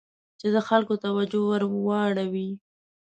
چې 0.39 0.47
د 0.55 0.57
خلکو 0.67 0.93
توجه 1.05 1.39
ور 1.47 1.61
واړوي. 1.85 2.49